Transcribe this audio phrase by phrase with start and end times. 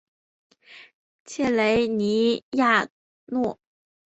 [1.25, 2.89] 切雷尼亚
[3.27, 3.59] 诺。